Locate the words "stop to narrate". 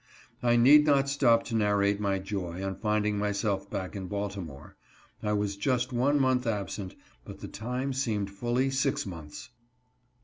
1.09-1.99